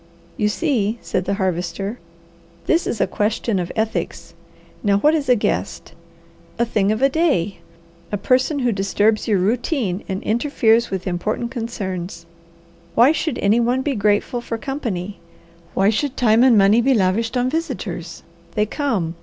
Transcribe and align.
"You 0.35 0.47
see," 0.49 0.97
said 1.03 1.25
the 1.25 1.35
Harvester, 1.35 1.99
"this 2.65 2.87
is 2.87 2.99
a 2.99 3.05
question 3.05 3.59
of 3.59 3.71
ethics. 3.75 4.33
Now 4.83 4.97
what 4.97 5.13
is 5.13 5.29
a 5.29 5.35
guest? 5.35 5.93
A 6.57 6.65
thing 6.65 6.91
of 6.91 7.03
a 7.03 7.07
day! 7.07 7.59
A 8.11 8.17
person 8.17 8.57
who 8.65 8.71
disturbs 8.71 9.27
your 9.27 9.37
routine 9.37 10.03
and 10.09 10.23
interferes 10.23 10.89
with 10.89 11.05
important 11.05 11.51
concerns. 11.51 12.25
Why 12.95 13.11
should 13.11 13.37
any 13.37 13.59
one 13.59 13.83
be 13.83 13.93
grateful 13.93 14.41
for 14.41 14.57
company? 14.57 15.19
Why 15.75 15.91
should 15.91 16.17
time 16.17 16.43
and 16.43 16.57
money 16.57 16.81
be 16.81 16.95
lavished 16.95 17.37
on 17.37 17.47
visitors? 17.47 18.23
They 18.55 18.65
come. 18.65 19.13